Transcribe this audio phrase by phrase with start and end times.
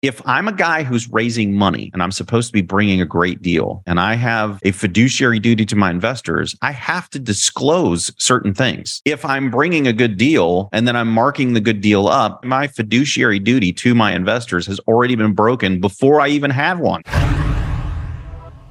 [0.00, 3.42] if I'm a guy who's raising money and I'm supposed to be bringing a great
[3.42, 8.54] deal and I have a fiduciary duty to my investors, I have to disclose certain
[8.54, 9.02] things.
[9.04, 12.68] If I'm bringing a good deal and then I'm marking the good deal up, my
[12.68, 17.02] fiduciary duty to my investors has already been broken before I even had one.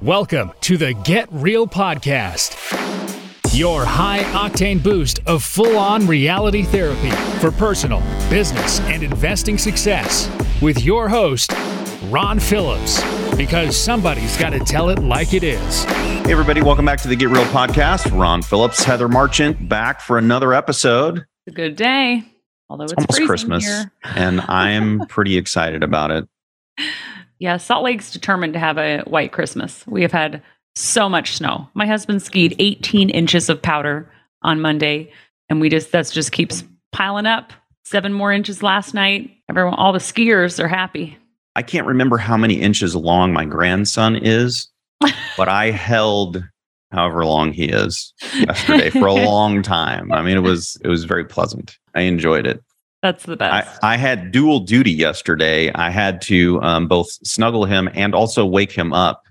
[0.00, 2.54] Welcome to the Get Real Podcast,
[3.54, 7.10] your high octane boost of full on reality therapy
[7.40, 11.52] for personal, business, and investing success with your host,
[12.04, 13.02] Ron Phillips,
[13.36, 15.84] because somebody's got to tell it like it is.
[15.84, 18.16] Hey, everybody, welcome back to the Get Real Podcast.
[18.16, 21.18] Ron Phillips, Heather Marchant, back for another episode.
[21.18, 22.24] It's a good day,
[22.68, 23.90] although it's, almost Christmas, here.
[24.04, 26.28] and I'm pretty excited about it.
[27.38, 29.86] Yeah, Salt Lake's determined to have a white Christmas.
[29.86, 30.42] We have had
[30.78, 31.68] so much snow.
[31.74, 34.10] My husband skied 18 inches of powder
[34.42, 35.12] on Monday,
[35.48, 37.52] and we just that's just keeps piling up.
[37.84, 39.30] Seven more inches last night.
[39.48, 41.16] Everyone, all the skiers are happy.
[41.56, 44.68] I can't remember how many inches long my grandson is,
[45.36, 46.42] but I held
[46.92, 50.12] however long he is yesterday for a long time.
[50.12, 51.76] I mean, it was it was very pleasant.
[51.94, 52.62] I enjoyed it.
[53.02, 53.84] That's the I, best.
[53.84, 55.72] I had dual duty yesterday.
[55.72, 59.24] I had to um, both snuggle him and also wake him up.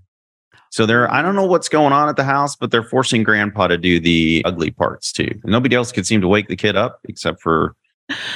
[0.77, 3.65] So they're I don't know what's going on at the house, but they're forcing grandpa
[3.65, 5.27] to do the ugly parts too.
[5.43, 7.75] Nobody else could seem to wake the kid up except for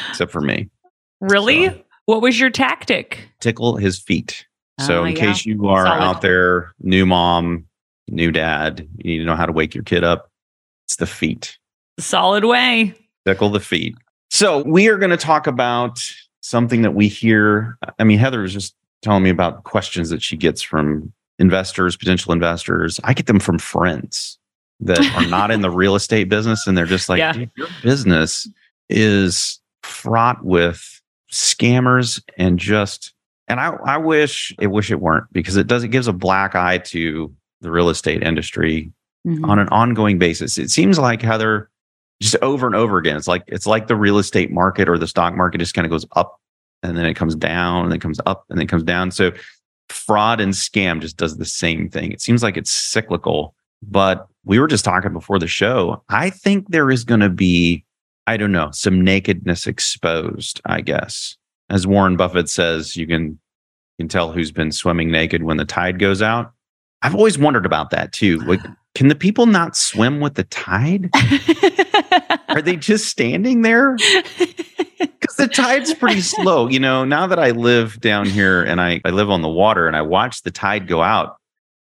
[0.09, 0.67] except for me.
[1.19, 1.67] really?
[1.67, 3.29] so- What was your tactic?
[3.41, 4.47] Tickle his feet.
[4.79, 5.19] So Ah, in yeah.
[5.21, 6.01] case you are Solid.
[6.01, 7.67] out there, new mom,
[8.07, 10.31] new dad, you need to know how to wake your kid up.
[10.87, 11.59] It's the feet.
[11.99, 12.95] Solid way.
[13.23, 13.93] tickle the feet.
[14.31, 15.99] So we are going to talk about
[16.39, 17.77] something that we hear.
[17.99, 22.31] I mean, Heather was just telling me about questions that she gets from investors, potential
[22.31, 22.99] investors.
[23.03, 24.37] I get them from friends
[24.79, 27.33] that are not in the real estate business, and they're just like, Yeah.
[27.57, 28.47] Your business
[28.89, 33.13] is fraught with scammers and just.
[33.47, 35.83] And I, I wish, I wish it weren't because it does.
[35.83, 38.91] It gives a black eye to the real estate industry
[39.27, 39.47] Mhm.
[39.47, 40.57] on an ongoing basis.
[40.57, 41.69] It seems like Heather
[42.21, 43.17] just over and over again.
[43.17, 45.91] It's like it's like the real estate market or the stock market just kind of
[45.91, 46.39] goes up
[46.81, 49.11] and then it comes down and then it comes up and then it comes down.
[49.11, 49.31] So
[49.91, 52.11] fraud and scam just does the same thing.
[52.11, 53.55] It seems like it's cyclical.
[53.83, 56.03] But we were just talking before the show.
[56.09, 57.83] I think there is going to be,
[58.27, 61.37] I don't know, some nakedness exposed, I guess.
[61.69, 63.39] As Warren Buffett says, you can
[63.97, 66.51] you can tell who's been swimming naked when the tide goes out.
[67.01, 68.39] I've always wondered about that too.
[68.39, 68.59] Like,
[68.95, 71.09] can the people not swim with the tide?
[72.49, 73.97] Are they just standing there?
[74.99, 76.67] Because the tide's pretty slow.
[76.67, 79.87] You know, now that I live down here and I, I live on the water
[79.87, 81.37] and I watch the tide go out,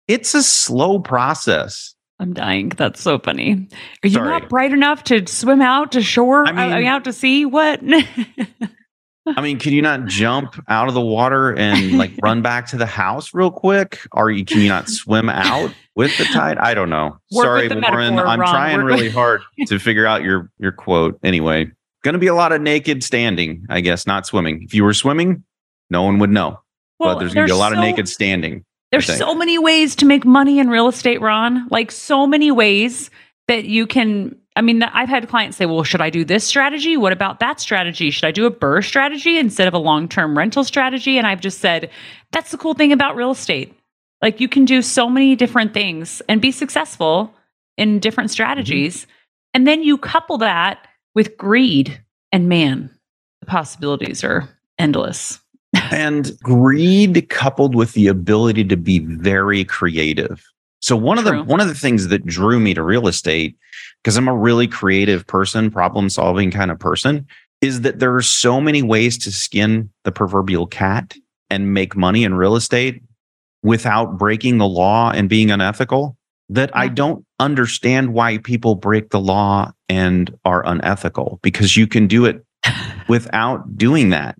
[0.06, 1.94] it's a slow process.
[2.20, 2.68] I'm dying.
[2.68, 3.68] That's so funny.
[4.04, 4.28] Are you Sorry.
[4.28, 6.46] not bright enough to swim out to shore?
[6.46, 7.46] I I mean, mean- out to sea?
[7.46, 7.80] What?
[9.26, 12.76] I mean, can you not jump out of the water and like run back to
[12.76, 14.00] the house real quick?
[14.12, 16.56] Are you, can you not swim out with the tide?
[16.58, 17.18] I don't know.
[17.30, 18.18] Work Sorry, Warren.
[18.18, 21.18] I'm trying Work really with- hard to figure out your your quote.
[21.22, 21.70] Anyway,
[22.02, 24.62] going to be a lot of naked standing, I guess, not swimming.
[24.64, 25.44] If you were swimming,
[25.90, 26.60] no one would know.
[26.98, 28.64] Well, but there's going to be a lot of naked standing.
[28.90, 31.68] There's so many ways to make money in real estate, Ron.
[31.68, 33.10] Like so many ways
[33.46, 34.36] that you can.
[34.56, 36.96] I mean, I've had clients say, "Well, should I do this strategy?
[36.96, 38.10] What about that strategy?
[38.10, 41.60] Should I do a BRRRR strategy instead of a long-term rental strategy?" And I've just
[41.60, 41.88] said,
[42.32, 43.72] "That's the cool thing about real estate.
[44.22, 47.34] Like you can do so many different things and be successful
[47.76, 48.34] in different mm-hmm.
[48.34, 49.06] strategies,
[49.54, 52.90] and then you couple that with greed, and man,
[53.40, 54.48] the possibilities are
[54.78, 55.40] endless."
[55.92, 60.44] and greed coupled with the ability to be very creative.
[60.80, 63.56] So one of the one of the things that drew me to real estate
[64.02, 67.26] because I'm a really creative person, problem solving kind of person,
[67.60, 71.16] is that there are so many ways to skin the proverbial cat
[71.50, 73.02] and make money in real estate
[73.62, 76.16] without breaking the law and being unethical
[76.48, 82.06] that I don't understand why people break the law and are unethical because you can
[82.06, 82.44] do it
[83.08, 84.36] without doing that.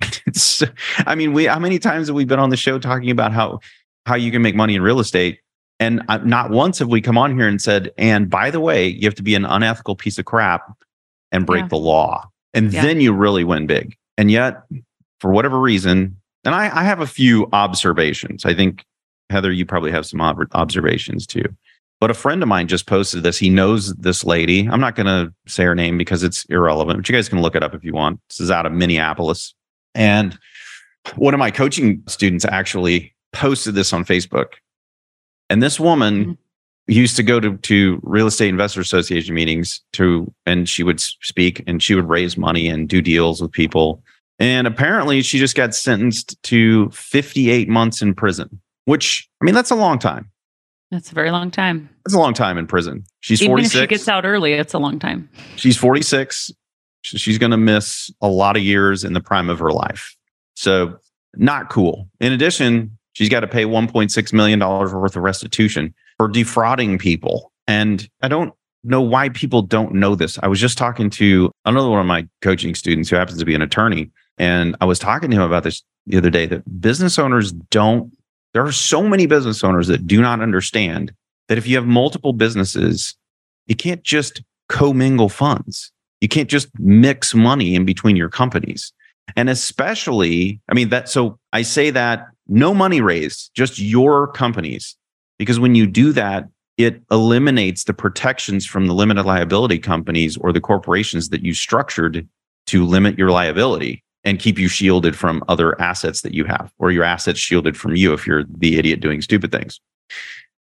[0.26, 0.62] It's,
[1.06, 3.60] I mean, we how many times have we been on the show talking about how
[4.06, 5.38] how you can make money in real estate?
[5.78, 9.02] And not once have we come on here and said, and by the way, you
[9.04, 10.62] have to be an unethical piece of crap
[11.30, 11.68] and break Yeah.
[11.68, 12.28] the law.
[12.54, 12.82] And Yeah.
[12.82, 13.94] then you really win big.
[14.18, 14.62] And yet,
[15.20, 18.44] for whatever reason, and I, I have a few observations.
[18.46, 18.84] I think,
[19.28, 21.44] Heather, you probably have some ob- observations too.
[22.00, 23.38] But a friend of mine just posted this.
[23.38, 24.68] He knows this lady.
[24.68, 27.56] I'm not going to say her name because it's irrelevant, but you guys can look
[27.56, 28.20] it up if you want.
[28.28, 29.54] This is out of Minneapolis.
[29.94, 30.38] And
[31.16, 34.54] one of my coaching students actually posted this on Facebook.
[35.48, 36.36] And this woman Mhm.
[36.88, 41.62] used to go to, to real estate investor association meetings to, and she would speak
[41.66, 44.02] and she would raise money and do deals with people.
[44.38, 49.70] And apparently she just got sentenced to 58 months in prison, which, I mean, that's
[49.70, 50.30] a long time.
[50.90, 51.88] That's a very long time.
[52.04, 53.04] That's a long time in prison.
[53.20, 53.74] She's Even 46.
[53.74, 55.28] if she gets out early, it's a long time.
[55.56, 56.50] She's 46.
[57.02, 60.16] She's going to miss a lot of years in the prime of her life.
[60.54, 60.98] So,
[61.36, 62.08] not cool.
[62.20, 67.52] In addition, she's got to pay $1.6 million worth of restitution for defrauding people.
[67.66, 68.54] And I don't
[68.84, 70.38] know why people don't know this.
[70.42, 73.54] I was just talking to another one of my coaching students who happens to be
[73.54, 74.10] an attorney.
[74.38, 78.12] And I was talking to him about this the other day that business owners don't,
[78.52, 81.12] there are so many business owners that do not understand
[81.48, 83.16] that if you have multiple businesses,
[83.66, 85.92] you can't just commingle funds.
[86.20, 88.92] You can't just mix money in between your companies.
[89.36, 94.96] And especially, I mean, that, so I say that no money raised, just your companies.
[95.38, 96.48] Because when you do that,
[96.78, 102.28] it eliminates the protections from the limited liability companies or the corporations that you structured
[102.66, 106.90] to limit your liability and keep you shielded from other assets that you have, or
[106.90, 109.80] your assets shielded from you if you're the idiot doing stupid things.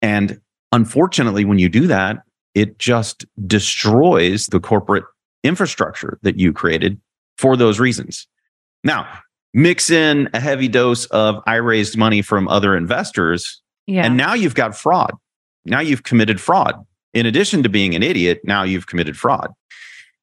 [0.03, 0.39] And
[0.71, 2.19] unfortunately, when you do that,
[2.55, 5.05] it just destroys the corporate
[5.43, 7.01] infrastructure that you created
[7.39, 8.29] for those reasons.
[8.85, 9.09] Now,
[9.55, 14.05] mix in a heavy dose of I raised money from other investors, Yeah.
[14.05, 15.13] and now you've got fraud.
[15.65, 16.75] Now you've committed fraud.
[17.15, 19.51] In addition to being an idiot, now you've committed fraud.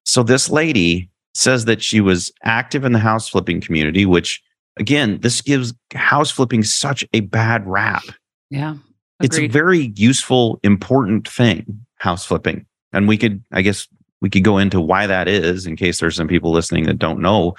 [0.05, 4.42] So this lady says that she was active in the house flipping community, which
[4.78, 8.04] again, this gives house flipping such a bad rap.
[8.50, 8.75] yeah.
[9.24, 12.66] It's a very useful, important thing, house flipping.
[12.92, 13.88] And we could, I guess,
[14.19, 17.22] we could go into why that is in case there's some people listening that don't
[17.22, 17.56] know.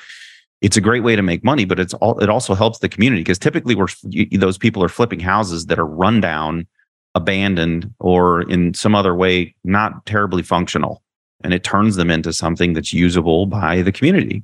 [0.61, 3.21] It's a great way to make money, but it's all, it also helps the community
[3.21, 3.87] because typically we're,
[4.33, 6.67] those people are flipping houses that are run down,
[7.15, 11.03] abandoned, or in some other way, not terribly functional.
[11.45, 14.43] And it turns them into something that's usable by the community.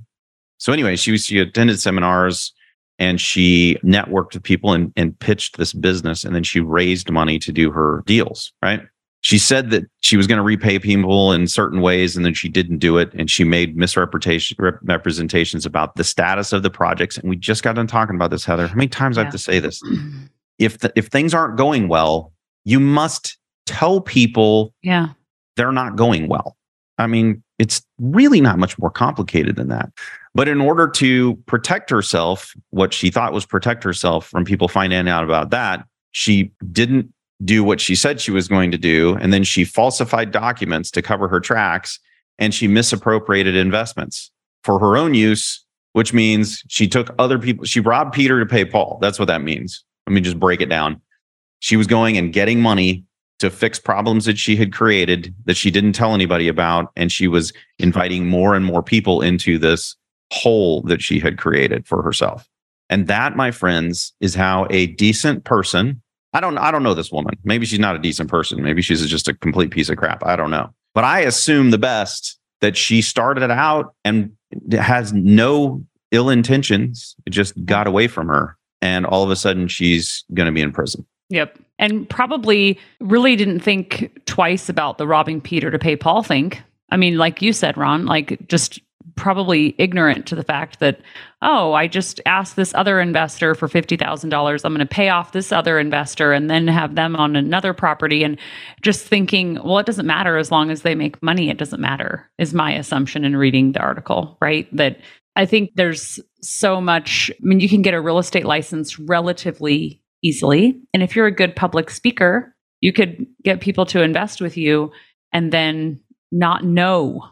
[0.58, 2.52] So anyway, she was, she attended seminars
[2.98, 7.38] and she networked with people and, and pitched this business and then she raised money
[7.38, 8.82] to do her deals right
[9.20, 12.48] she said that she was going to repay people in certain ways and then she
[12.48, 17.16] didn't do it and she made misrepresentation rep- representations about the status of the projects
[17.16, 19.38] and we just got done talking about this heather how many times i have to
[19.38, 19.80] say this
[20.58, 22.32] if the, if things aren't going well
[22.68, 25.08] you must tell people yeah.
[25.56, 26.57] they're not going well.
[26.98, 29.90] I mean, it's really not much more complicated than that.
[30.34, 35.08] But in order to protect herself, what she thought was protect herself from people finding
[35.08, 37.12] out about that, she didn't
[37.44, 39.16] do what she said she was going to do.
[39.20, 41.98] And then she falsified documents to cover her tracks
[42.38, 44.30] and she misappropriated investments
[44.64, 48.64] for her own use, which means she took other people, she robbed Peter to pay
[48.64, 48.98] Paul.
[49.00, 49.84] That's what that means.
[50.06, 51.00] Let me just break it down.
[51.60, 53.04] She was going and getting money
[53.38, 56.90] to fix problems that she had created that she didn't tell anybody about.
[56.96, 59.96] And she was inviting more and more people into this
[60.32, 62.48] hole that she had created for herself.
[62.90, 66.02] And that, my friends, is how a decent person,
[66.32, 67.34] I don't I don't know this woman.
[67.44, 68.62] Maybe she's not a decent person.
[68.62, 70.24] Maybe she's just a complete piece of crap.
[70.24, 70.70] I don't know.
[70.94, 74.32] But I assume the best that she started out and
[74.72, 77.14] has no ill intentions.
[77.26, 78.56] It just got away from her.
[78.80, 81.06] And all of a sudden she's going to be in prison.
[81.30, 81.58] Yep.
[81.78, 86.52] And probably really didn't think twice about the robbing Peter to pay Paul thing.
[86.90, 88.80] I mean, like you said, Ron, like just
[89.14, 91.00] probably ignorant to the fact that,
[91.42, 94.64] oh, I just asked this other investor for $50,000.
[94.64, 98.22] I'm going to pay off this other investor and then have them on another property.
[98.22, 98.38] And
[98.80, 101.50] just thinking, well, it doesn't matter as long as they make money.
[101.50, 104.68] It doesn't matter, is my assumption in reading the article, right?
[104.74, 104.98] That
[105.36, 107.30] I think there's so much.
[107.30, 110.80] I mean, you can get a real estate license relatively easily.
[110.92, 114.92] And if you're a good public speaker, you could get people to invest with you
[115.32, 117.24] and then not know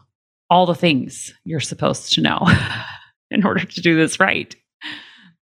[0.49, 2.47] all the things you're supposed to know
[3.31, 4.55] in order to do this right.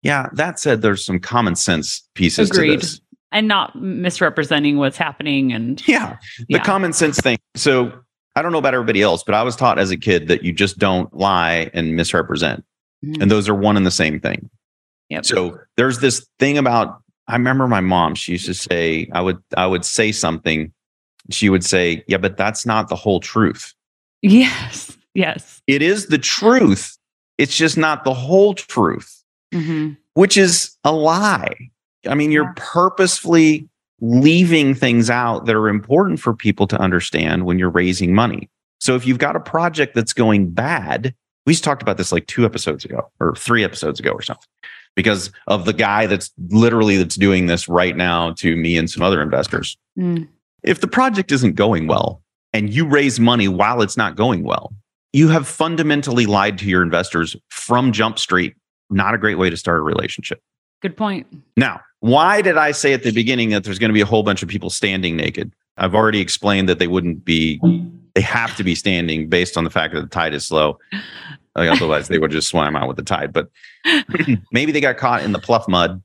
[0.02, 2.72] Yeah, that said, there's some common sense pieces Agreed.
[2.72, 3.00] to this.
[3.30, 5.52] And not misrepresenting what's happening.
[5.52, 6.64] And Yeah, the Yeah.
[6.64, 7.38] common sense thing.
[7.56, 7.92] So
[8.34, 10.52] I don't know about everybody else, but I was taught as a kid that you
[10.52, 12.64] just don't lie and misrepresent.
[13.02, 13.28] And mm.
[13.28, 14.48] those are one and the same thing.
[15.10, 15.26] Yep.
[15.26, 19.38] So there's this thing about I remember my mom, she used to say, I would
[19.56, 20.72] I would say something.
[21.30, 23.74] She would say, Yeah, but that's not the whole truth.
[24.22, 24.96] yes.
[25.14, 25.60] Yes.
[25.66, 26.96] It is the truth.
[27.38, 29.22] It's just not the whole truth.
[29.52, 31.54] hmm which is a lie.
[32.08, 32.52] I mean, you're Yeah.
[32.56, 33.68] purposefully
[34.00, 38.48] leaving things out that are important for people to understand when you're raising money.
[38.80, 41.14] So if you've got a project that's going bad,
[41.46, 44.46] we just talked about this like two episodes ago or three episodes ago or something
[44.98, 49.00] because of the guy that's literally that's doing this right now to me and some
[49.00, 49.78] other investors.
[49.96, 50.26] Mm.
[50.64, 52.20] If the project isn't going well
[52.52, 54.74] and you raise money while it's not going well,
[55.12, 58.56] you have fundamentally lied to your investors from Jump Street
[58.90, 60.42] not a great way to start a relationship.
[60.82, 61.28] Good point.
[61.56, 64.24] Now, why did I say at the beginning that there's going to be a whole
[64.24, 65.52] bunch of people standing naked?
[65.76, 67.60] I've already explained that they wouldn't be,
[68.14, 70.80] they have to be standing based on the fact that the tide is slow.
[71.58, 73.32] Like, otherwise, they would just swim out with the tide.
[73.32, 73.48] But
[74.52, 76.02] maybe they got caught in the pluff mud.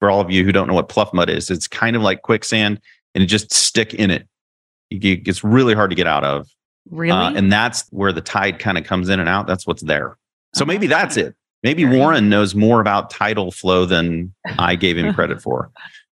[0.00, 2.22] For all of you who don't know what pluff mud is, it's kind of like
[2.22, 2.80] quicksand
[3.14, 4.28] and it just stick in it.
[4.90, 6.48] It's really hard to get out of.
[6.90, 7.16] Really?
[7.16, 9.46] Uh, and that's where the tide kind of comes in and out.
[9.46, 10.18] That's what's there.
[10.52, 11.34] So maybe that's it.
[11.62, 15.70] Maybe Warren knows more about tidal flow than I gave him credit for.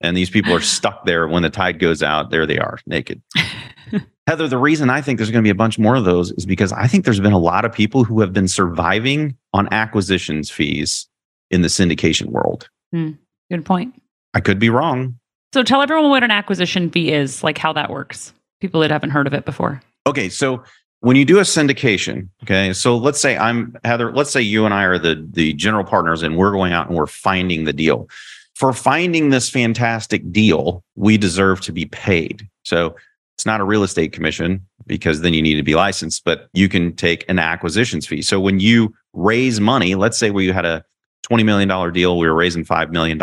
[0.01, 2.31] And these people are stuck there when the tide goes out.
[2.31, 3.23] There they are, naked.
[4.27, 6.47] Heather, the reason I think there's going to be a bunch more of those is
[6.47, 10.51] because I think there's been a lot of people who have been surviving on acquisitions
[10.51, 11.07] fees
[11.51, 12.69] in the syndication world.
[12.93, 13.13] Hmm.
[13.51, 14.01] Good point.
[14.33, 15.19] I could be wrong.
[15.53, 18.33] So tell everyone what an acquisition fee is, like how that works.
[18.61, 19.81] People that haven't heard of it before.
[20.07, 20.65] Okay, so
[21.01, 24.73] when you do a syndication, okay, so let's say I'm Heather, let's say you and
[24.73, 28.09] I are the the general partners and we're going out and we're finding the deal.
[28.55, 32.49] For finding this fantastic deal, we deserve to be paid.
[32.65, 32.95] So
[33.37, 36.69] it's not a real estate commission because then you need to be licensed, but you
[36.69, 38.23] can take an acquisitions fee.
[38.23, 40.85] So when you raise money, let's say we had a
[41.29, 43.21] $20 million deal, we were raising $5 million.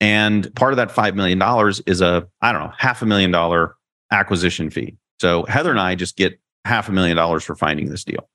[0.00, 1.42] And part of that $5 million
[1.86, 3.74] is a, I don't know, half a million dollar
[4.10, 4.96] acquisition fee.
[5.20, 8.28] So Heather and I just get half a million dollars for finding this deal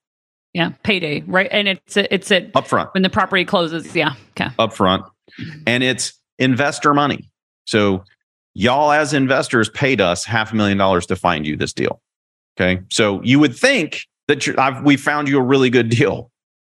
[0.54, 1.48] Yeah, payday, right?
[1.52, 3.96] And it's it's at upfront, when the property closes.
[3.96, 4.14] Yeah.
[4.32, 4.52] Okay.
[4.60, 5.10] upfront,
[5.68, 7.30] and it's investor money.
[7.66, 8.04] So
[8.54, 12.02] y'all as investors paid us half a million dollars to find you this deal.
[12.60, 16.30] Okay, so you would think that you're, I've, we found you a really good deal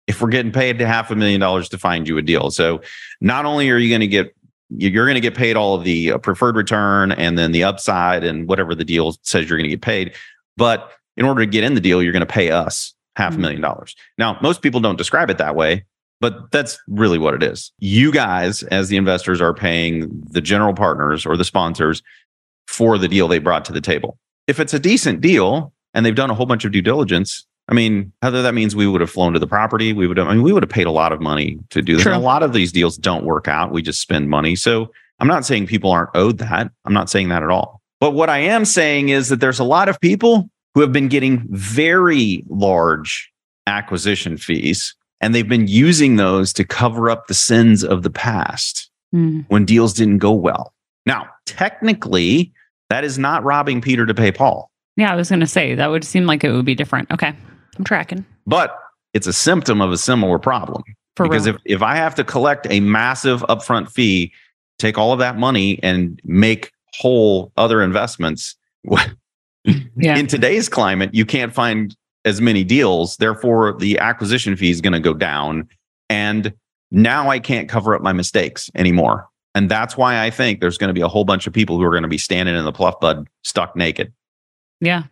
[0.08, 2.50] if we're getting paid to half a million dollars to find you a deal.
[2.50, 2.80] So
[3.20, 4.34] not only are you going to get
[4.70, 8.22] you're going to get paid all of the uh, preferred return and then the upside
[8.22, 10.12] and whatever the deal says you're going to get paid,
[10.58, 13.36] but in order to get in the deal, you're going to pay us half a
[13.36, 13.40] Mhm.
[13.40, 13.96] million dollars.
[14.18, 15.84] Now, most people don't describe it that way,
[16.20, 17.72] but that's really what it is.
[17.78, 22.02] You guys, as the investors, are paying the general partners or the sponsors
[22.66, 24.18] for the deal they brought to the table.
[24.46, 27.74] If it's a decent deal and they've done a whole bunch of due diligence, I
[27.74, 29.92] mean, Heather, that means we would have flown to the property.
[29.92, 31.96] We would have, I mean, we would have paid a lot of money to do
[31.96, 32.06] this.
[32.06, 33.72] A lot of these deals don't work out.
[33.72, 34.56] We just spend money.
[34.56, 36.70] So I'm not saying people aren't owed that.
[36.84, 37.82] I'm not saying that at all.
[38.00, 41.08] But what I am saying is that there's a lot of people who have been
[41.08, 43.30] getting very large
[43.66, 48.90] acquisition fees and they've been using those to cover up the sins of the past
[49.12, 49.40] Hmm.
[49.48, 50.74] when deals didn't go well.
[51.06, 52.52] Now, technically,
[52.90, 55.86] that is not robbing Peter to pay Paul, Yeah, I was going to say that
[55.86, 57.10] would seem like it would be different.
[57.10, 57.32] Okay,
[57.78, 58.78] I'm tracking but
[59.14, 60.82] it's a symptom of a similar problem.
[61.16, 61.54] for because real.
[61.56, 64.32] if, if I have to collect a massive upfront fee,
[64.78, 68.54] take all of that money and make whole other investments,
[69.64, 71.94] yeah, in today's climate, you can't find
[72.24, 73.16] as many deals.
[73.16, 75.68] Therefore, the acquisition fee is going to go down.
[76.10, 76.52] And
[76.90, 79.28] now I can't cover up my mistakes anymore.
[79.54, 81.82] And that's why I think there's going to be a whole bunch of people who
[81.84, 84.12] are going to be standing in the pluff mud stuck naked.
[84.80, 85.04] yeah.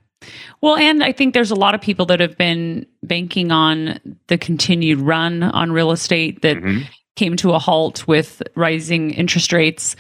[0.63, 4.39] Well, and I think there's a lot of people that have been banking on the
[4.39, 6.85] continued run on real estate that Mhm.
[7.17, 9.95] came to a halt with rising interest rates.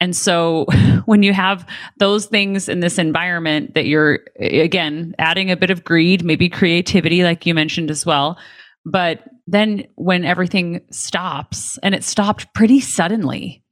[0.00, 0.66] And so
[1.06, 1.66] when you have
[1.98, 7.22] those things in this environment that you're again adding a bit of greed, maybe creativity
[7.22, 8.38] like you mentioned as well,
[8.84, 13.62] but then when everything stops and it stopped pretty suddenly,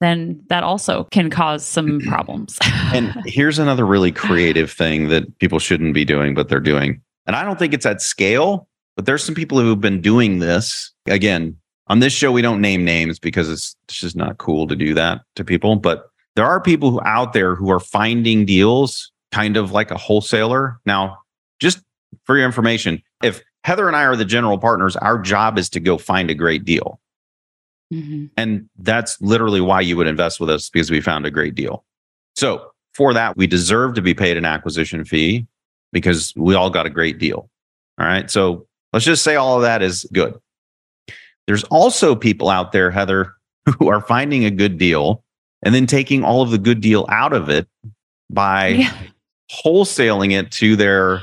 [0.00, 2.58] then that also can cause some problems.
[2.92, 7.00] And here's another really creative thing that people shouldn't be doing, but they're doing.
[7.26, 10.92] And I don't think it's at scale, but there's some people who've been doing this.
[11.06, 11.56] Again,
[11.92, 14.94] on this show, we don't name names because it's, it's just not cool to do
[14.94, 15.76] that to people.
[15.76, 19.98] But there are people who out there who are finding deals kind of like a
[19.98, 20.80] wholesaler.
[20.86, 21.18] Now,
[21.60, 21.82] just
[22.24, 25.80] for your information, if Heather and I are the general partners, our job is to
[25.80, 26.98] go find a great deal.
[27.92, 28.30] Mhm.
[28.38, 31.84] And that's literally why you would invest with us because we found a great deal.
[32.36, 35.46] So for that, we deserve to be paid an acquisition fee
[35.92, 37.50] because we all got a great deal.
[37.98, 38.30] All right.
[38.30, 40.40] So let's just say all of that is good.
[41.46, 43.34] There's also people out there, Heather,
[43.78, 45.24] who are finding a good deal
[45.62, 47.68] and then taking all of the good deal out of it
[48.30, 48.92] by Yeah.
[49.64, 51.20] wholesaling it to their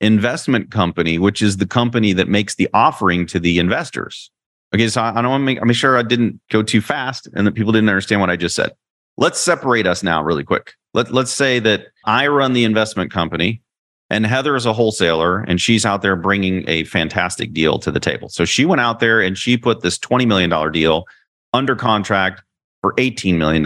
[0.00, 4.30] investment company, which is the company that makes the offering to the investors.
[4.74, 7.28] Okay, so I I don't want to make, make sure I didn't go too fast
[7.34, 8.72] and that people didn't understand what I just said.
[9.16, 10.74] Let's separate us now, really quick.
[10.94, 13.62] Let, let's say that I run the investment company
[14.10, 18.00] and Heather is a wholesaler and she's out there bringing a fantastic deal to the
[18.00, 18.28] table.
[18.28, 21.04] So she went out there and she put this $20 million deal
[21.52, 22.42] under contract
[22.82, 23.64] for $18 million.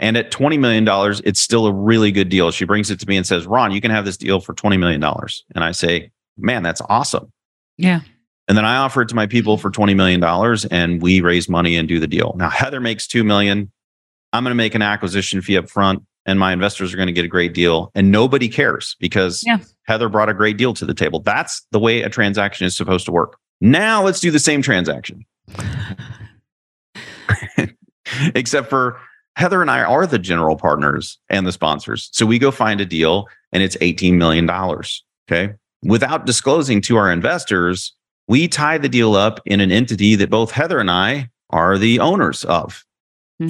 [0.00, 0.86] And at $20 million,
[1.24, 2.50] it's still a really good deal.
[2.50, 4.78] She brings it to me and says, Ron, you can have this deal for $20
[4.78, 5.02] million.
[5.54, 7.32] And I say, man, that's awesome.
[7.76, 8.00] Yeah.
[8.48, 10.22] And then I offer it to my people for $20 million
[10.70, 12.34] and we raise money and do the deal.
[12.36, 13.70] Now Heather makes 2 million.
[14.32, 17.12] I'm going to make an acquisition fee up front and my investors are going to
[17.12, 19.58] get a great deal and nobody cares because Yeah.
[19.84, 21.20] Heather brought a great deal to the table.
[21.20, 23.38] That's the way a transaction is supposed to work.
[23.62, 25.24] Now let's do the same transaction.
[28.34, 28.98] Except for
[29.36, 32.08] Heather and I are the general partners and the sponsors.
[32.12, 34.48] So we go find a deal and it's $18 million.
[34.50, 35.54] Okay.
[35.82, 37.94] Without disclosing to our investors,
[38.26, 42.00] we tie the deal up in an entity that both Heather and I are the
[42.00, 42.84] owners of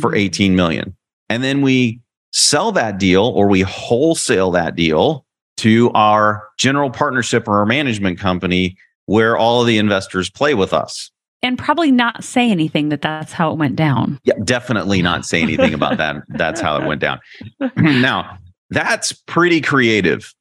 [0.00, 0.18] for Mhm.
[0.18, 0.96] 18 million.
[1.28, 2.00] And then we
[2.32, 5.24] sell that deal or we wholesale that deal
[5.58, 10.72] to our general partnership or our management company where all of the investors play with
[10.72, 11.10] us.
[11.42, 14.18] and probably not say anything that that's how it went down.
[14.24, 16.16] Yeah, definitely not say anything about that.
[16.30, 17.20] That's how it went down.
[17.76, 18.38] now,
[18.70, 20.34] that's pretty creative,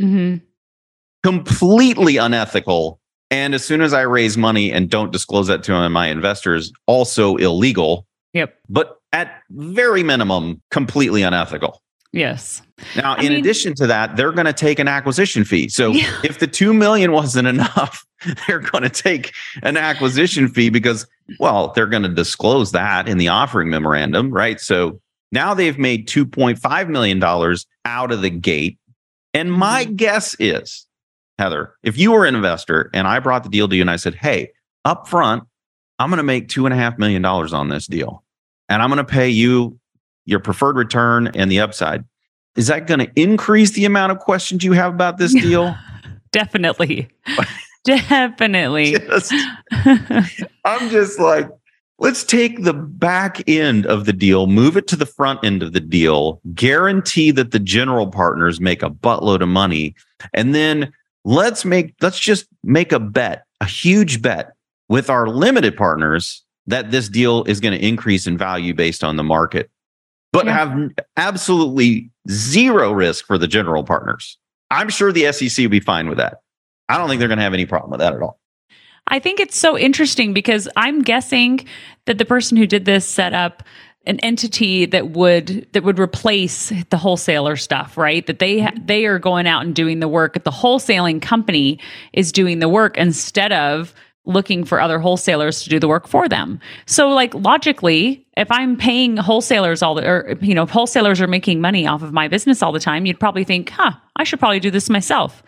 [0.00, 0.36] hmm
[1.22, 2.98] completely unethical.
[3.30, 7.36] And as soon as I raise money and don't disclose that to my investors, also
[7.36, 8.54] illegal, Yep.
[8.70, 11.82] but at very minimum, completely unethical.
[12.12, 12.62] Yes.
[12.96, 15.68] Now, I in mean- addition to that, they're going to take an acquisition fee.
[15.68, 16.10] So Yeah.
[16.24, 18.04] if the 2 million wasn't enough,
[18.46, 21.06] they're going to take an acquisition fee because
[21.38, 24.60] well, they're going to disclose that in the offering memorandum, right?
[24.60, 25.00] So
[25.30, 28.78] now they've made 2.5 million dollars out of the gate.
[29.32, 29.94] And my Mm-hmm.
[29.94, 30.86] guess is,
[31.38, 33.94] Heather, if you were an investor and I brought the deal to you and I
[33.96, 34.50] said, "Hey,
[34.84, 35.44] up front,
[36.00, 38.24] I'm going to make two and a half million dollars on this deal,
[38.70, 39.78] and I'm going to pay you
[40.24, 42.04] your preferred return and the upside."
[42.56, 45.76] Is that going to increase the amount of questions you have about this deal?
[46.32, 47.08] Definitely.
[47.84, 48.92] Definitely.
[48.92, 49.34] Just-
[50.64, 51.48] I'm just like,
[51.98, 55.72] let's take the back end of the deal, move it to the front end of
[55.72, 59.94] the deal, guarantee that the general partners make a buttload of money,
[60.34, 60.92] and then
[61.24, 64.52] let's make let's just make a bet, a huge bet
[64.88, 69.16] with our limited partners that this deal is going to increase in value based on
[69.16, 69.70] the market,
[70.32, 70.52] but Yeah.
[70.52, 74.38] have absolutely zero risk for the general partners.
[74.70, 76.38] I'm sure the SEC will be fine with that.
[76.88, 78.38] I don't think they're going to have any problem with that at all.
[79.08, 81.66] I think it's so interesting because I'm guessing
[82.06, 83.62] that the person who did this set up
[84.06, 88.26] an entity that would that would replace the wholesaler stuff, right?
[88.26, 88.86] That they mm-hmm.
[88.86, 90.42] they are going out and doing the work.
[90.42, 91.78] The wholesaling company
[92.12, 93.94] is doing the work instead of
[94.26, 96.60] looking for other wholesalers to do the work for them.
[96.86, 101.26] So like logically, if I'm paying wholesalers all the or you know, if wholesalers are
[101.26, 104.38] making money off of my business all the time, you'd probably think, "Huh, I should
[104.38, 105.42] probably do this myself."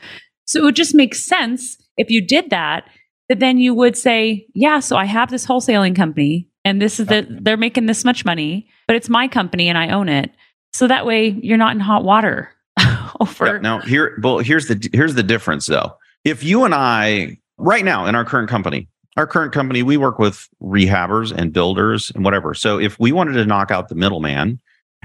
[0.46, 2.84] So it would just make sense if you did that
[3.28, 7.06] that then you would say, yeah, so I have this wholesaling company and this is
[7.06, 10.30] the, they're making this much money, but it's my company and I own it.
[10.72, 12.50] So that way you're not in hot water
[13.20, 13.46] over.
[13.46, 15.96] Yeah, now here, well, here's the here's the difference though.
[16.24, 20.18] If you and I, right now in our current company, our current company, we work
[20.18, 22.54] with rehabbers and builders and whatever.
[22.54, 24.58] So if we wanted to knock out the middleman,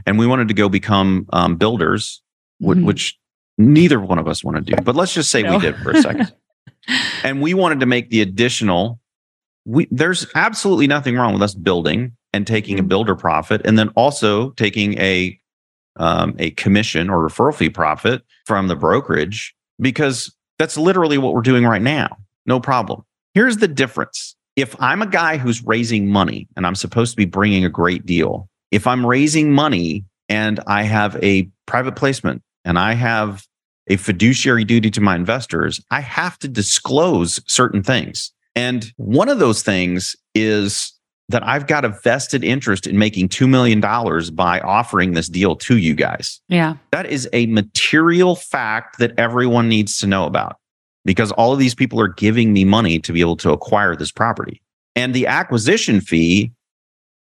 [0.05, 2.21] and we wanted to go become um, builders,
[2.61, 2.83] Mhm.
[2.85, 3.17] which
[3.57, 6.01] neither one of us want to do, but let's just say we did for a
[6.01, 6.31] second,
[7.23, 8.99] and we wanted to make the additional.
[9.65, 12.87] We there's absolutely nothing wrong with us building and taking a Mhm.
[12.87, 15.39] builder profit, and then also taking a
[15.99, 21.41] um, a commission or referral fee profit from the brokerage because that's literally what we're
[21.41, 22.17] doing right now.
[22.47, 23.03] No problem.
[23.33, 24.35] Here's the difference.
[24.55, 28.05] If I'm a guy who's raising money and I'm supposed to be bringing a great
[28.05, 33.45] deal, if I'm raising money and I have a private placement and I have
[33.87, 38.31] a fiduciary duty to my investors, I have to disclose certain things.
[38.55, 40.93] And one of those things is
[41.29, 43.79] that I've got a vested interest in making $2 million
[44.33, 46.41] by offering this deal to you guys.
[46.47, 46.77] Yeah.
[46.91, 50.57] That is a material fact that everyone needs to know about
[51.07, 54.11] because all of these people are giving me money to be able to acquire this
[54.11, 54.61] property.
[54.93, 56.51] And the acquisition fee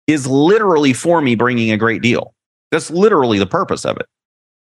[0.07, 2.35] is literally for me bringing a great deal.
[2.69, 4.05] That's literally the purpose of it.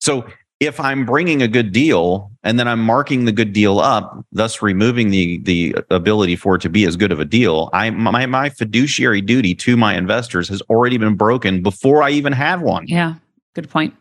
[0.00, 0.24] So
[0.60, 4.62] if I'm bringing a good deal and then I'm marking the good deal up, thus
[4.62, 8.26] removing the the ability for it to be as good of a deal, I my
[8.26, 12.86] my fiduciary duty to my investors has already been broken before I even have one.
[12.86, 13.14] Yeah.
[13.54, 13.92] Good point.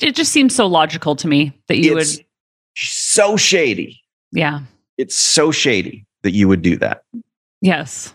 [0.00, 2.26] It just seems so logical to me that you it's would.
[2.76, 4.00] so shady.
[4.32, 4.60] Yeah.
[4.96, 7.04] It's so shady that you would do that.
[7.60, 8.12] Yes.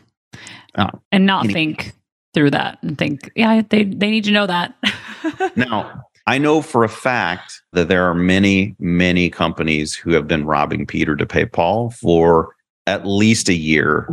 [0.78, 1.94] Oh, and not any- think
[2.34, 4.76] through that and think, yeah, they, they need to know that.
[5.56, 10.46] Now, I know for a fact that there are many, many companies who have been
[10.46, 12.56] robbing Peter to pay Paul for
[12.88, 14.08] at least a year,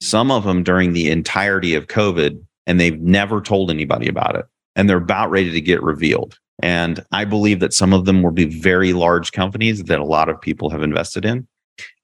[0.00, 4.46] some of them during the entirety of COVID, and they've never told anybody about it.
[4.76, 6.38] And they're about ready to get revealed.
[6.62, 10.28] And I believe that some of them will be very large companies that a lot
[10.28, 11.46] of people have invested in.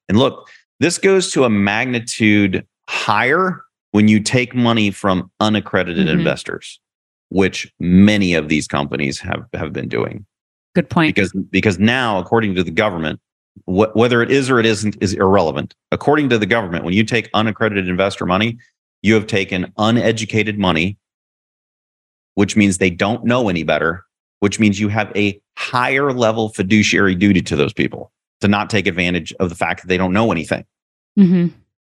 [0.08, 0.48] And look,
[0.80, 3.60] This goes to a magnitude higher
[3.90, 6.12] when you take money from unaccredited Mhm.
[6.12, 6.80] investors,
[7.28, 10.24] which many of these companies have, have been doing.
[10.74, 11.14] Good point.
[11.14, 13.20] Because because now, according to the government,
[13.66, 15.74] wh- whether it is or it isn't is irrelevant.
[15.92, 18.56] According to the government, when you take unaccredited investor money,
[19.02, 20.96] you have taken uneducated money,
[22.36, 24.06] which means they don't know any better,
[24.40, 28.86] which means you have a higher level fiduciary duty to those people to not take
[28.86, 30.64] advantage of the fact that they don't know anything.
[31.16, 31.48] hmm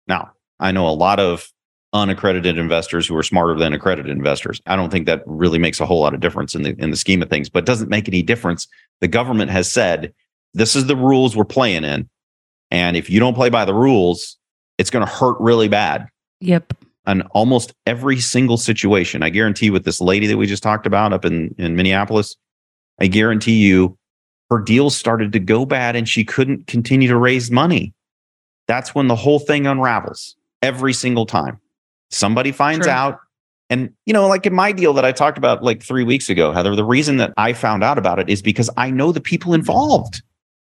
[0.07, 1.51] Now, I know a lot of
[1.93, 4.61] unaccredited investors who are smarter than accredited investors.
[4.65, 6.97] I don't think that really makes a whole lot of difference in the in the
[6.97, 8.67] scheme of things, but it doesn't make any difference.
[9.01, 10.13] The government has said
[10.53, 12.09] this is the rules we're playing in.
[12.69, 14.37] And if you don't play by the rules,
[14.77, 16.07] it's going to hurt really bad.
[16.39, 16.73] Yep.
[17.07, 19.23] On almost every single situation.
[19.23, 22.35] I guarantee with this lady that we just talked about up in, in Minneapolis,
[22.99, 23.97] I guarantee you
[24.51, 27.93] her deals started to go bad and she couldn't continue to raise money.
[28.67, 31.59] That's when the whole thing unravels every single time.
[32.11, 32.93] Somebody finds True.
[32.93, 33.19] out.
[33.69, 36.51] And, you know, like in my deal that I talked about like three weeks ago,
[36.51, 39.53] Heather, the reason that I found out about it is because I know the people
[39.53, 40.21] involved.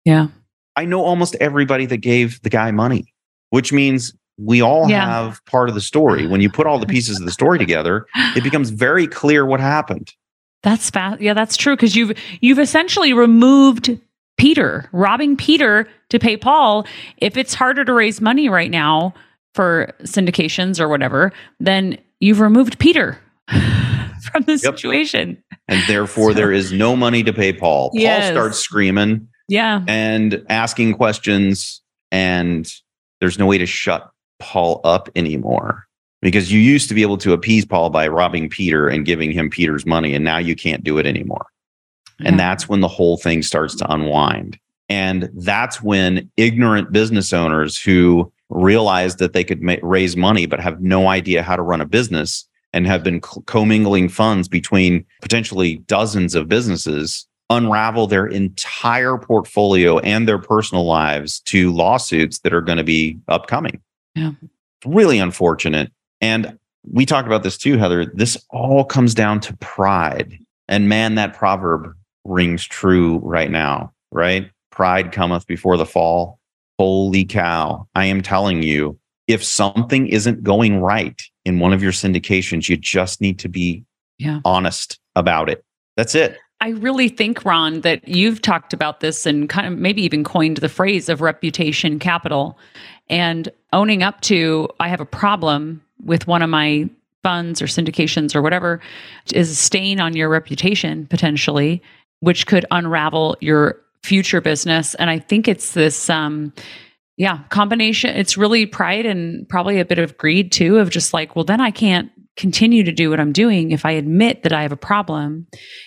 [0.06, 0.28] Yeah.
[0.76, 3.14] I know almost everybody that gave the guy money,
[3.50, 5.06] which means we all Yeah.
[5.06, 6.25] have part of the story.
[6.27, 9.60] When you put all the pieces of the story together, it becomes very clear what
[9.60, 10.13] happened.
[10.63, 11.21] That's fast.
[11.21, 11.75] Yeah, that's true.
[11.75, 13.97] Because you've you've essentially removed
[14.38, 16.86] Peter, robbing Peter to pay Paul.
[17.17, 19.13] If it's harder to raise money right now
[19.56, 23.17] for syndications or whatever, then you've removed Peter
[23.49, 24.60] from the Yep.
[24.60, 25.43] situation.
[25.67, 27.91] And therefore, So- there is no money to pay Paul.
[27.91, 29.82] Paul starts screaming Yeah.
[29.88, 32.71] and asking questions, and
[33.19, 34.11] there's no way to shut
[34.41, 35.88] Paul up anymore.
[36.21, 39.49] Because you used to be able to appease Paul by robbing Peter and giving him
[39.49, 41.45] Peter's money, and now you can't do it anymore.
[42.19, 42.38] And Yeah.
[42.38, 44.60] that's when the whole thing starts to unwind.
[44.89, 50.60] And that's when ignorant business owners who realize that they could ma- raise money but
[50.60, 55.04] have no idea how to run a business and have been c- commingling funds between
[55.21, 62.54] potentially dozens of businesses unravel their entire portfolio and their personal lives to lawsuits that
[62.54, 63.80] are going to be upcoming.
[64.15, 64.32] Yeah.
[64.86, 65.91] Really unfortunate.
[66.19, 66.58] And
[66.89, 68.06] we talked about this too, Heather.
[68.06, 70.38] This all comes down to pride.
[70.67, 71.93] And man, that proverb
[72.26, 74.50] rings true right now, right?
[74.71, 76.39] Pride cometh before the fall.
[76.80, 77.88] Holy cow.
[77.93, 78.97] I am telling you,
[79.28, 83.84] if something isn't going right in one of your syndications, you just need to be
[84.17, 84.39] Yeah.
[84.45, 85.63] honest about it.
[85.97, 86.38] That's it.
[86.60, 90.58] I really think, Ron, that you've talked about this and kind of maybe even coined
[90.58, 92.58] the phrase of reputation capital
[93.12, 96.89] and owning up to, I have a problem with one of my
[97.21, 98.82] funds or syndications or whatever
[99.34, 101.84] is a stain on your reputation potentially,
[102.21, 104.95] which could unravel your future business.
[104.95, 106.52] And I think it's this, um,
[107.17, 108.15] yeah, combination.
[108.15, 111.62] It's really pride and probably a bit of greed too, of just like, well, then
[111.62, 114.78] I can't continue to do what I'm doing if I admit that I have a
[114.78, 115.45] problem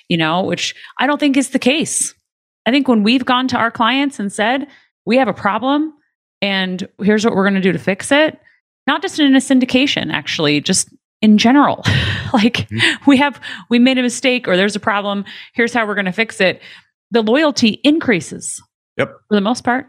[0.08, 2.14] you know, which I don't think is the case.
[2.66, 4.68] I think when we've gone to our clients and said,
[5.04, 5.94] we have a problem
[6.44, 8.38] and here's what we're going to do to fix it,
[8.86, 10.90] not just in a syndication, actually, just
[11.22, 11.76] in general.
[12.34, 13.10] like mm-hmm.
[13.10, 15.24] we have, we made a mistake or there's a problem.
[15.54, 16.60] Here's how we're going to fix it.
[17.12, 18.62] The loyalty increases.
[18.98, 19.16] Yep.
[19.28, 19.88] For the most part.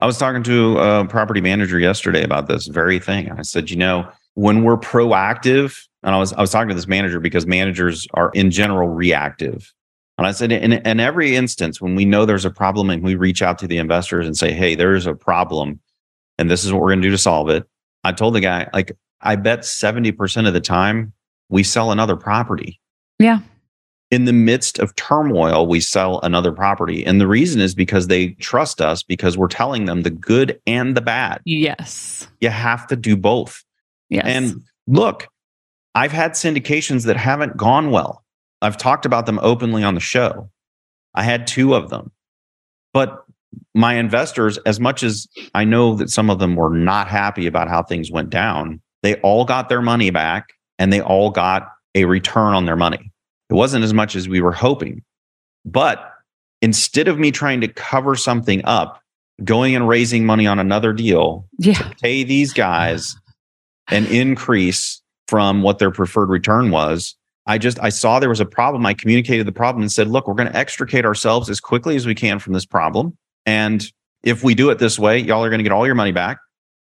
[0.00, 3.28] I was talking to a property manager yesterday about this very thing.
[3.28, 6.74] And I said, you know, when we're proactive, and I was I was talking to
[6.74, 9.70] this manager because managers are in general reactive.
[10.16, 13.16] And I said, in, in every instance, when we know there's a problem and we
[13.16, 15.78] reach out to the investors and say, hey, there's a problem
[16.40, 17.68] and this is what we're going to do to solve it.
[18.02, 21.12] I told the guy, like, I bet 70% of the time
[21.50, 22.80] we sell another property.
[23.18, 23.40] Yeah.
[24.10, 27.04] In the midst of turmoil, we sell another property.
[27.04, 30.96] And the reason is because they trust us because we're telling them the good and
[30.96, 31.42] the bad.
[31.44, 32.26] Yes.
[32.40, 33.62] You have to do both.
[34.08, 34.24] Yes.
[34.24, 35.28] And look,
[35.94, 38.24] I've had syndications that haven't gone well.
[38.62, 40.50] I've talked about them openly on the show.
[41.14, 42.10] I had two of them.
[42.94, 43.24] But
[43.74, 47.68] my investors, as much as I know that some of them were not happy about
[47.68, 52.04] how things went down, they all got their money back and they all got a
[52.04, 53.12] return on their money.
[53.48, 55.02] It wasn't as much as we were hoping.
[55.64, 56.12] But
[56.62, 59.00] instead of me trying to cover something up,
[59.44, 61.92] going and raising money on another deal, yeah.
[62.02, 63.16] pay these guys
[63.88, 67.16] an increase from what their preferred return was.
[67.46, 68.84] I just I saw there was a problem.
[68.84, 72.06] I communicated the problem and said, "Look, we're going to extricate ourselves as quickly as
[72.06, 73.16] we can from this problem.
[73.46, 73.84] And
[74.22, 76.38] if we do it this way, y'all are going to get all your money back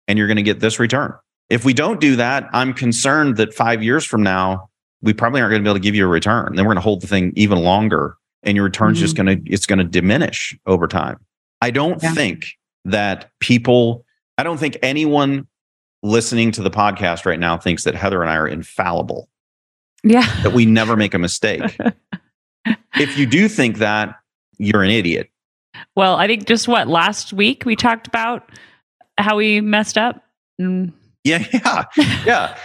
[0.06, 1.12] and you're going to get this return.
[1.50, 4.68] If we don't do that, I'm concerned that 5 years from now,
[5.02, 6.52] we probably aren't going to be able to give you a return.
[6.54, 9.26] Then we're going to hold the thing even longer and your return's just mm-hmm.
[9.26, 11.18] going to it's going to diminish over time.
[11.60, 12.12] I don't Yeah.
[12.12, 12.46] think
[12.84, 14.04] that people
[14.36, 15.46] I don't think anyone
[16.02, 19.28] listening to the podcast right now thinks that Heather and I are infallible,
[20.02, 20.26] Yeah.
[20.42, 21.62] that we never make a mistake.
[22.96, 24.16] if you do think that,
[24.58, 25.30] you're an idiot.
[25.96, 28.50] Well, I think just what last week we talked about
[29.18, 30.22] how we messed up.
[30.60, 30.92] Mm.
[31.26, 31.84] Yeah, yeah,
[32.26, 32.58] yeah.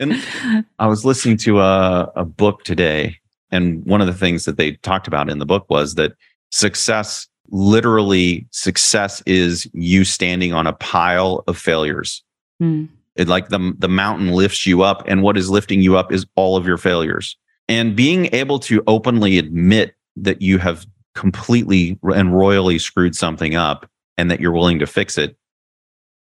[0.00, 3.18] and I was listening to a, a book today,
[3.50, 6.12] and one of the things that they talked about in the book was that
[6.50, 12.24] success, literally, success is you standing on a pile of failures.
[12.62, 12.88] Mm.
[13.16, 16.24] It like the the mountain lifts you up, and what is lifting you up is
[16.34, 17.36] all of your failures.
[17.68, 20.86] And being able to openly admit that you have
[21.18, 25.36] completely and royally screwed something up, and that you're willing to fix it,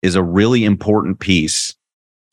[0.03, 1.75] is a really important piece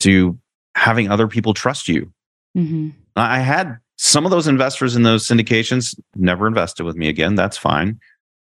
[0.00, 0.38] to
[0.74, 2.12] having other people trust you.
[2.54, 7.36] hmm I had some of those investors in those syndications never invested with me again.
[7.36, 8.00] That's fine.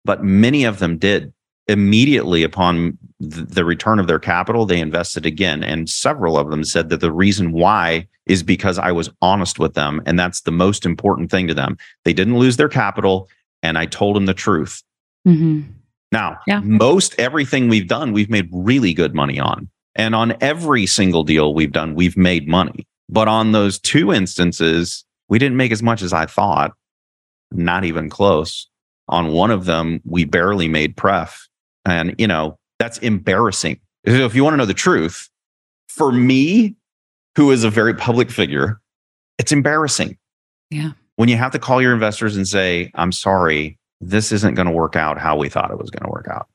[0.06, 1.34] But many of them did.
[1.68, 5.64] Immediately upon the return of their capital, they invested again.
[5.64, 9.74] And several of them said that the reason why is because I was honest with
[9.74, 10.02] them.
[10.06, 11.78] And that's the most important thing to them.
[12.04, 13.28] They didn't lose their capital.
[13.64, 14.82] And I told him the truth.
[15.26, 15.62] hmm
[16.12, 16.60] Now, Yeah.
[16.62, 19.70] most everything we've done, we've made really good money on.
[19.96, 22.88] And on every single deal we've done, we've made money.
[23.10, 26.74] But on those two instances, we didn't make as much as I thought,
[27.52, 28.68] not even close.
[29.10, 31.48] On one of them, we barely made pref.
[31.86, 33.80] And, you know, that's embarrassing.
[34.08, 35.30] So If you want to know the truth,
[35.90, 36.76] for me,
[37.36, 38.80] who is a very public figure,
[39.38, 40.18] it's embarrassing.
[40.70, 40.92] Yeah.
[41.16, 44.72] When you have to call your investors and say, I'm sorry, this isn't going to
[44.72, 46.48] work out how we thought it was going to work out.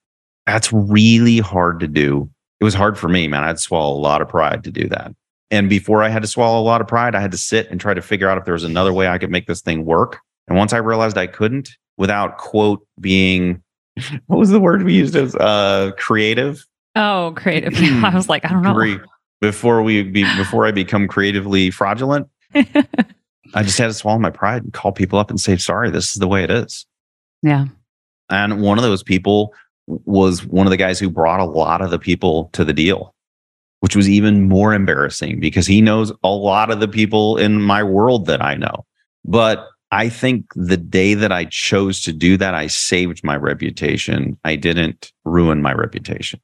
[0.47, 2.31] That's really hard to do.
[2.61, 3.45] It was hard for me, man.
[3.45, 5.13] I had to swallow a lot of pride to do that.
[5.51, 7.81] And before I had to swallow a lot of pride, I had to sit and
[7.81, 10.19] try to figure out if there was another way I could make this thing work.
[10.49, 13.63] And once I realized I couldn't, without quote being,
[14.27, 16.67] what was the word we used as uh, creative?
[16.95, 17.75] Oh, creative.
[18.05, 18.99] I was like, I don't know.
[19.41, 22.29] Before we be, before I become creatively fraudulent,
[23.55, 26.11] I just had to swallow my pride and call people up and say, sorry, this
[26.11, 26.87] is the way it is.
[27.43, 27.67] yeah.
[28.29, 29.55] And one of those people
[29.87, 33.15] was one of the guys who brought a lot of the people to the deal,
[33.81, 37.85] which was even more embarrassing because he knows a lot of the people in my
[37.85, 38.85] world that I know.
[39.25, 44.37] But I think the day that I chose to do that, I saved my reputation.
[44.45, 46.41] I didn't ruin my reputation.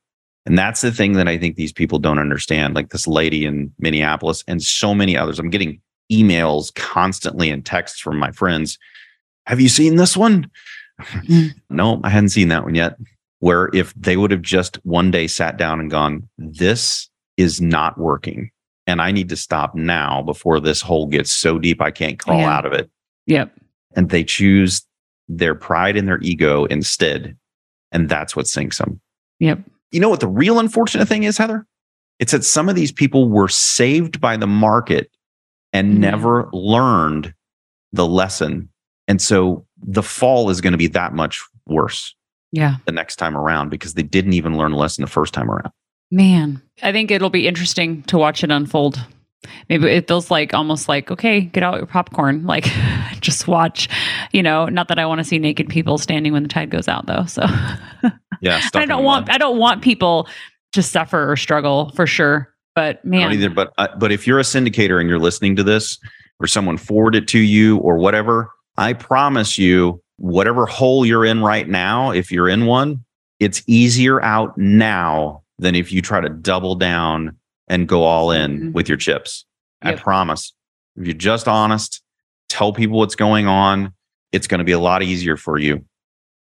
[0.46, 2.74] And that's the thing that I think these people don't understand.
[2.74, 5.38] Like this lady in Minneapolis and so many others.
[5.38, 5.80] I'm getting
[6.12, 8.78] emails constantly and texts from my friends.
[9.46, 10.50] Have you seen this one?
[11.00, 11.50] Mm.
[11.70, 12.96] no, I hadn't seen that one yet.
[13.40, 17.98] Where if they would have just one day sat down and gone, this is not
[17.98, 18.50] working.
[18.86, 22.40] And I need to stop now before this hole gets so deep I can't crawl
[22.40, 22.56] Yeah.
[22.56, 22.90] out of it.
[23.26, 23.52] Yep.
[23.96, 24.84] And they choose
[25.28, 27.36] their pride and their ego instead.
[27.90, 29.00] And that's what sinks them.
[29.40, 29.60] Yep.
[29.90, 31.66] You know what the real unfortunate thing is, Heather?
[32.18, 35.10] It's that some of these people were saved by the market
[35.72, 35.98] and Mhm.
[35.98, 37.34] never learned
[37.92, 38.68] the lesson.
[39.08, 42.14] And so the fall is going to be that much worse
[42.52, 42.76] Yeah.
[42.86, 45.70] the next time around because they didn't even learn a lesson the first time around.
[46.10, 49.04] Man, I think it'll be interesting to watch it unfold.
[49.68, 52.44] Maybe it feels like almost like, okay, get out your popcorn.
[52.46, 52.68] Like,
[53.20, 53.88] just watch,
[54.32, 56.86] you know, not that I want to see naked people standing when the tide goes
[56.88, 57.24] out, though.
[57.24, 57.42] So
[58.40, 58.60] Yeah.
[58.74, 60.28] I don't want, I don't want people
[60.72, 62.51] to suffer or struggle for sure.
[62.74, 63.50] But man, either.
[63.50, 65.98] But uh, but if you're a syndicator and you're listening to this,
[66.40, 71.42] or someone forward it to you, or whatever, I promise you, whatever hole you're in
[71.42, 73.04] right now, if you're in one,
[73.40, 77.36] it's easier out now than if you try to double down
[77.68, 78.72] and go all in Mhm.
[78.72, 79.44] with your chips.
[79.82, 80.52] I promise.
[80.96, 82.02] If you're just honest,
[82.48, 83.92] tell people what's going on,
[84.32, 85.84] it's going to be a lot easier for you.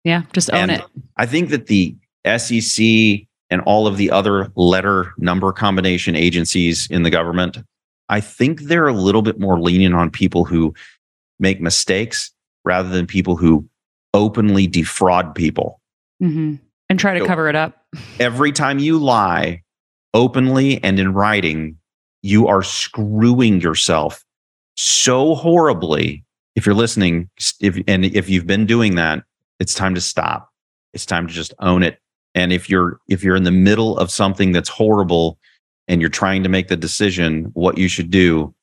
[0.05, 0.83] yeah, just own And it.
[1.17, 7.03] I think that the SEC and all of the other letter number combination agencies in
[7.03, 7.57] the government,
[8.09, 10.73] I think they're a little bit more lenient on people who
[11.39, 12.31] make mistakes
[12.65, 13.67] rather than people who
[14.13, 15.79] openly defraud people.
[16.19, 16.55] hmm
[16.89, 17.85] And try to So- cover it up.
[18.19, 19.63] Every time you lie
[20.13, 21.77] openly and in writing,
[22.21, 24.23] you are screwing yourself
[24.75, 26.23] so horribly.
[26.55, 27.29] If you're listening,
[27.61, 29.23] if and if you've been doing that,
[29.59, 30.49] it's time to stop.
[30.93, 31.99] It's time to just own it.
[32.35, 35.37] And if you're if you're in the middle of something that's horrible
[35.87, 38.53] and you're trying to make the decision what you should do,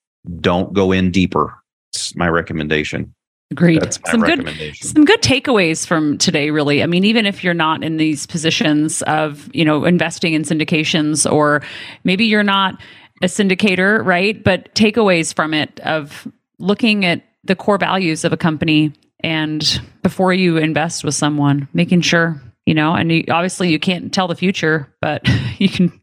[0.41, 1.55] don't go in deeper.
[1.93, 3.15] It's my recommendation.
[3.51, 3.81] Agreed.
[3.81, 7.55] That's my Some good some good takeaways from today really i mean even if you're
[7.55, 11.63] not in these positions of you know investing in syndications or
[12.03, 12.81] maybe you're not
[13.23, 16.27] a syndicator right but takeaways from it of
[16.59, 22.01] looking at the core values of a company and before you invest with someone making
[22.01, 25.23] sure you know, and you, obviously you can't tell the future, but
[25.59, 26.01] you can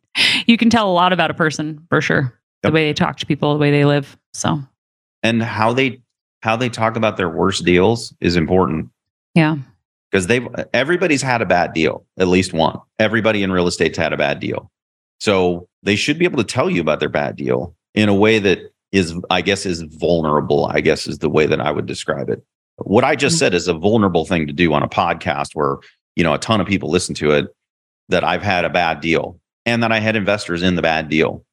[0.47, 2.39] you can tell a lot about a person for sure.
[2.63, 4.17] The way they talk to people, the way they live.
[4.33, 4.61] So
[5.21, 6.01] And how they
[6.41, 8.89] how they talk about their worst deals is important
[9.35, 9.57] yeah,
[10.11, 12.77] because they've everybody's had a bad deal, at least one.
[12.99, 14.71] Everybody in real estate's had a bad deal.
[15.19, 18.39] So they should be able to tell you about their bad deal in a way
[18.39, 18.59] that
[18.91, 22.43] is, I guess, is vulnerable, I guess is the way that I would describe it.
[22.77, 23.39] What I just Mhm.
[23.39, 25.77] said is a vulnerable thing to do on a podcast where,
[26.15, 27.47] you know, a ton of people listen to it,
[28.09, 31.45] that I've had a bad deal and that I had investors in the bad deal.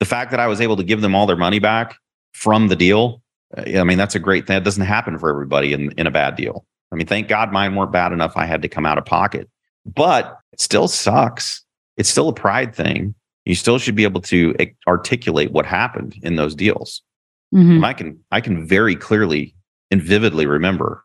[0.00, 1.96] The fact that I was able to give them all their money back
[2.32, 3.22] from the deal,
[3.56, 4.56] uh, I mean, that's a great thing.
[4.56, 6.64] That doesn't happen for everybody in, in a bad deal.
[6.90, 8.32] I mean, thank God mine weren't bad enough.
[8.36, 9.48] I had to come out of pocket,
[9.86, 11.64] but it still sucks.
[11.96, 13.14] It's still a pride thing.
[13.44, 14.54] You still should be able to
[14.86, 17.02] articulate what happened in those deals.
[17.54, 17.84] Mhm.
[17.84, 19.54] I can, I can very clearly
[19.90, 21.04] and vividly remember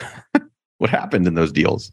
[0.78, 1.92] what happened in those deals.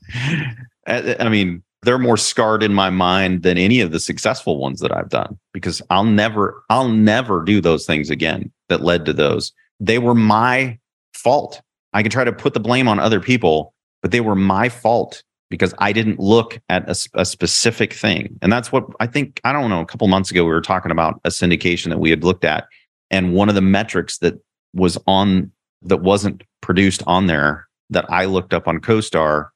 [0.88, 4.80] I I mean, they're more scarred in my mind than any of the successful ones
[4.82, 9.14] that I've done because I'll never, I'll never do those things again that led to
[9.14, 9.54] those.
[9.80, 10.80] They were my
[11.14, 11.62] fault.
[11.94, 15.24] I can try to put the blame on other people, but they were my fault
[15.50, 18.38] because I didn't look at a specific thing.
[18.42, 20.92] And that's what I think, I don't know, a couple months ago, we were talking
[20.92, 22.66] about a syndication that we had looked at.
[23.12, 24.34] And one of the metrics that
[24.74, 25.52] was on,
[25.84, 29.50] that wasn't produced on there that I looked up on CoStar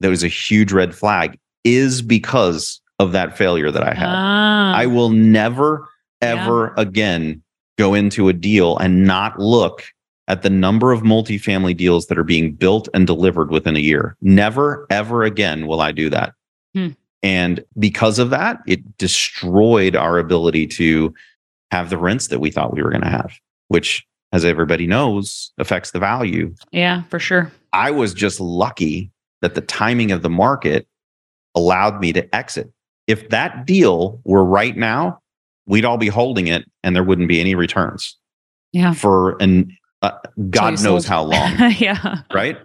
[0.00, 4.08] that was a huge red flag is because of that failure that I had.
[4.08, 5.88] Ah, I will never,
[6.22, 6.42] Yeah.
[6.44, 7.42] ever again
[7.78, 9.84] go into a deal and not look
[10.28, 14.16] at the number of multifamily deals that are being built and delivered within a year.
[14.22, 16.32] Never, ever again will I do that.
[16.74, 16.88] Hmm.
[17.22, 21.14] And because of that, it destroyed our ability to
[21.70, 23.32] have the rents that we thought we were going to have,
[23.68, 26.54] which, as everybody knows, affects the value.
[26.72, 27.52] yeah, for sure.
[27.72, 29.10] I was just lucky
[29.42, 30.86] that the timing of the market
[31.54, 32.70] allowed me to exit.
[33.06, 35.20] If that deal were right now,
[35.66, 38.16] we'd all be holding it and there wouldn't be any returns
[38.72, 38.92] Yeah.
[38.94, 40.12] for an uh,
[40.50, 41.06] God you knows sold.
[41.06, 42.22] how long, yeah.
[42.34, 42.58] right?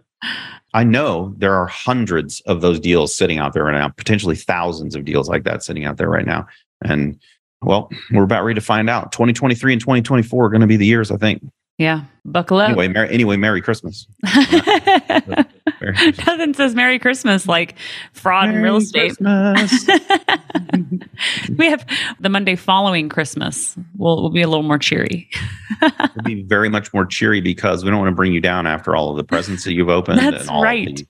[0.73, 4.95] I know there are hundreds of those deals sitting out there right now, potentially thousands
[4.95, 6.47] of deals like that sitting out there right now.
[6.83, 7.19] And
[7.61, 9.11] well, we're about ready to find out.
[9.11, 11.43] 2023 and 2024 are going to be the years, I think.
[11.77, 12.03] Yeah.
[12.25, 12.69] Buckle up.
[12.69, 14.05] Anyway, Merry, anyway, Merry Christmas.
[14.35, 17.75] Merry Nothing says Merry Christmas like
[18.13, 19.13] fraud in real estate.
[21.57, 21.85] We have
[22.19, 23.75] the Monday following Christmas.
[23.97, 25.29] We'll, we'll be a little more cheery.
[25.81, 28.95] We'll be very much more cheery because we don't want to bring you down after
[28.95, 30.87] all of the presents that you've opened That's and all right.
[30.87, 31.07] of the,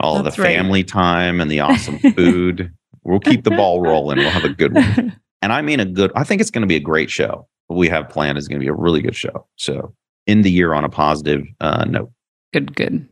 [0.00, 0.56] all of the right.
[0.56, 2.72] family time and the awesome food.
[3.04, 4.16] we'll keep the ball rolling.
[4.16, 5.20] We'll have a good one.
[5.42, 7.46] And I mean a good, I think it's going to be a great show.
[7.66, 9.46] What we have planned is going to be a really good show.
[9.56, 9.94] So
[10.26, 12.12] end the year on a positive uh, note.
[12.52, 13.08] good, good.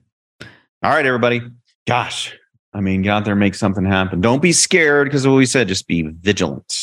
[0.83, 1.41] All right, everybody.
[1.87, 2.37] Gosh,
[2.73, 4.21] I mean, get out there, and make something happen.
[4.21, 6.79] Don't be scared because what we said, just be vigilant.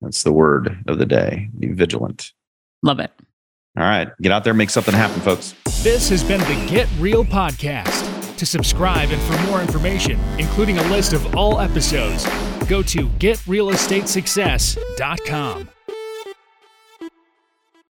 [0.00, 1.48] That's the word of the day.
[1.58, 2.32] Be vigilant.
[2.82, 3.10] Love it.
[3.78, 5.54] All right, get out there, make something happen, folks.
[5.82, 8.15] This has been the Get Real Podcast.
[8.38, 12.26] To subscribe and for more information, including a list of all episodes,
[12.66, 15.75] go to getrealestatesuccess.com.